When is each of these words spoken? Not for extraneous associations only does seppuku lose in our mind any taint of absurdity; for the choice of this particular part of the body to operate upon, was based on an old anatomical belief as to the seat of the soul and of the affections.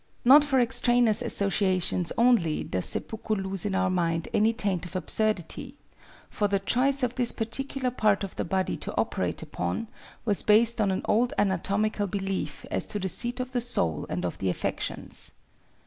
Not 0.25 0.43
for 0.43 0.59
extraneous 0.59 1.21
associations 1.21 2.11
only 2.17 2.63
does 2.63 2.85
seppuku 2.85 3.35
lose 3.35 3.67
in 3.67 3.75
our 3.75 3.91
mind 3.91 4.27
any 4.33 4.51
taint 4.51 4.83
of 4.87 4.95
absurdity; 4.95 5.75
for 6.27 6.47
the 6.47 6.57
choice 6.57 7.03
of 7.03 7.13
this 7.13 7.31
particular 7.31 7.91
part 7.91 8.23
of 8.23 8.35
the 8.35 8.43
body 8.43 8.77
to 8.77 8.97
operate 8.97 9.43
upon, 9.43 9.89
was 10.25 10.41
based 10.41 10.81
on 10.81 10.89
an 10.89 11.03
old 11.05 11.33
anatomical 11.37 12.07
belief 12.07 12.65
as 12.71 12.87
to 12.87 12.97
the 12.97 13.09
seat 13.09 13.39
of 13.39 13.51
the 13.51 13.61
soul 13.61 14.07
and 14.09 14.25
of 14.25 14.39
the 14.39 14.49
affections. 14.49 15.33